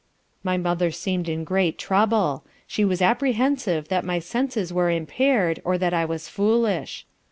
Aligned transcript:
My 0.43 0.57
mother 0.57 0.89
seemed 0.89 1.29
in 1.29 1.43
great 1.43 1.77
trouble; 1.77 2.43
she 2.65 2.83
was 2.83 3.03
apprehensive 3.03 3.89
that 3.89 4.03
my 4.03 4.17
senses 4.17 4.73
were 4.73 4.89
impaired, 4.89 5.61
or 5.63 5.77
that 5.77 5.93
I 5.93 6.05
was 6.05 6.27
foolish. 6.27 7.05